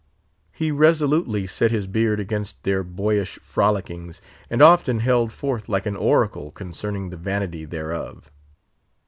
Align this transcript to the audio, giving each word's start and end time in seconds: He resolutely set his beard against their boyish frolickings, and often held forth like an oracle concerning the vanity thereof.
He 0.51 0.71
resolutely 0.71 1.45
set 1.45 1.69
his 1.69 1.85
beard 1.85 2.19
against 2.19 2.63
their 2.63 2.81
boyish 2.83 3.37
frolickings, 3.37 4.19
and 4.49 4.59
often 4.59 5.01
held 5.01 5.31
forth 5.31 5.69
like 5.69 5.85
an 5.85 5.95
oracle 5.95 6.49
concerning 6.49 7.11
the 7.11 7.17
vanity 7.17 7.65
thereof. 7.65 8.31